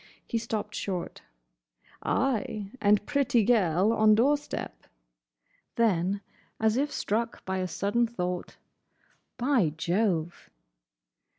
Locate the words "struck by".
6.91-7.59